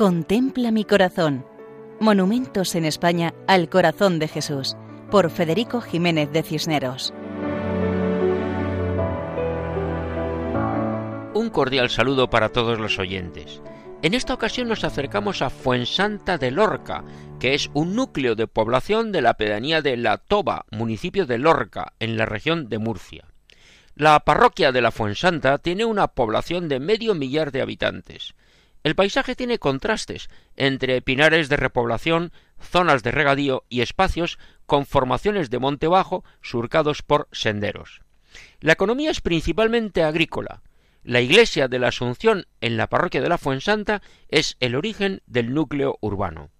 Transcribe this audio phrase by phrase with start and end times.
[0.00, 1.44] Contempla mi corazón.
[2.00, 4.74] Monumentos en España al corazón de Jesús,
[5.10, 7.12] por Federico Jiménez de Cisneros.
[11.34, 13.60] Un cordial saludo para todos los oyentes.
[14.00, 17.04] En esta ocasión nos acercamos a Fuensanta de Lorca,
[17.38, 21.92] que es un núcleo de población de la pedanía de La Toba, municipio de Lorca,
[22.00, 23.26] en la región de Murcia.
[23.96, 28.34] La parroquia de la Fuensanta tiene una población de medio millar de habitantes.
[28.82, 35.50] El paisaje tiene contrastes entre pinares de repoblación, zonas de regadío y espacios con formaciones
[35.50, 38.00] de monte bajo surcados por senderos.
[38.60, 40.62] La economía es principalmente agrícola.
[41.02, 45.52] La iglesia de la Asunción en la parroquia de la Fuensanta es el origen del
[45.52, 46.50] núcleo urbano.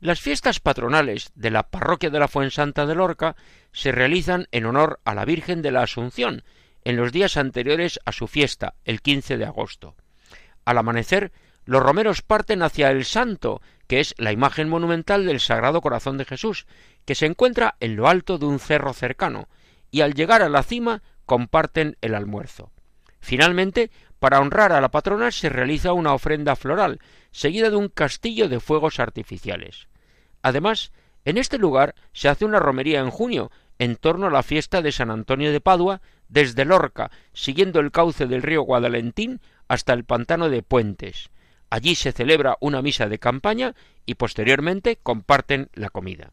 [0.00, 3.36] Las fiestas patronales de la parroquia de la Fuensanta de Lorca
[3.72, 6.44] se realizan en honor a la Virgen de la Asunción
[6.84, 9.94] en los días anteriores a su fiesta, el 15 de agosto.
[10.64, 11.32] Al amanecer,
[11.64, 16.24] los romeros parten hacia el Santo, que es la imagen monumental del Sagrado Corazón de
[16.24, 16.66] Jesús,
[17.04, 19.48] que se encuentra en lo alto de un cerro cercano,
[19.90, 22.72] y al llegar a la cima comparten el almuerzo.
[23.20, 28.48] Finalmente, para honrar a la patrona se realiza una ofrenda floral, seguida de un castillo
[28.48, 29.88] de fuegos artificiales.
[30.42, 30.92] Además,
[31.24, 34.92] en este lugar se hace una romería en junio, en torno a la fiesta de
[34.92, 39.40] San Antonio de Padua, desde Lorca, siguiendo el cauce del río Guadalentín
[39.72, 41.30] hasta el pantano de Puentes.
[41.70, 46.32] Allí se celebra una misa de campaña y posteriormente comparten la comida.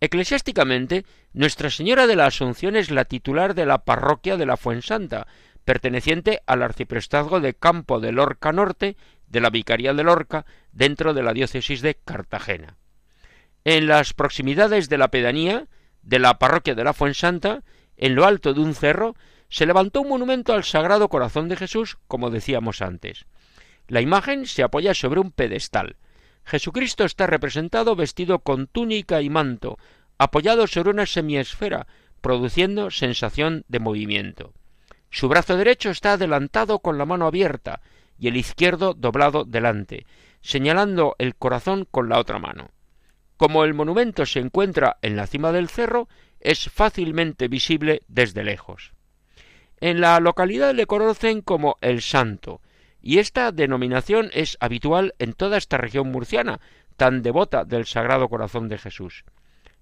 [0.00, 5.28] Eclesiásticamente, Nuestra Señora de la Asunción es la titular de la parroquia de la Fuensanta,
[5.64, 8.96] perteneciente al arciprestazgo de Campo de Lorca Norte
[9.28, 12.76] de la Vicaría de Lorca, dentro de la diócesis de Cartagena.
[13.62, 15.68] En las proximidades de la pedanía
[16.02, 17.62] de la parroquia de la Fuensanta
[17.96, 19.14] en lo alto de un cerro,
[19.52, 23.26] se levantó un monumento al Sagrado Corazón de Jesús, como decíamos antes.
[23.86, 25.96] La imagen se apoya sobre un pedestal.
[26.42, 29.76] Jesucristo está representado vestido con túnica y manto,
[30.16, 31.86] apoyado sobre una semiesfera,
[32.22, 34.54] produciendo sensación de movimiento.
[35.10, 37.82] Su brazo derecho está adelantado con la mano abierta
[38.18, 40.06] y el izquierdo doblado delante,
[40.40, 42.70] señalando el corazón con la otra mano.
[43.36, 46.08] Como el monumento se encuentra en la cima del cerro,
[46.40, 48.94] es fácilmente visible desde lejos.
[49.82, 52.60] En la localidad le conocen como el Santo,
[53.00, 56.60] y esta denominación es habitual en toda esta región murciana,
[56.96, 59.24] tan devota del Sagrado Corazón de Jesús.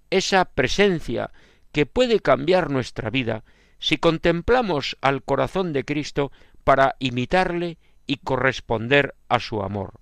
[0.08, 1.32] Esa presencia
[1.70, 3.44] que puede cambiar nuestra vida
[3.78, 6.32] si contemplamos al corazón de Cristo
[6.64, 10.00] para imitarle y corresponder a su amor.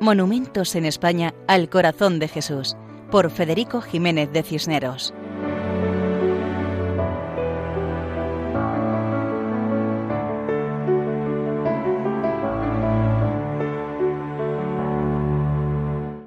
[0.00, 2.76] Monumentos en España al corazón de Jesús,
[3.10, 5.14] por Federico Jiménez de Cisneros.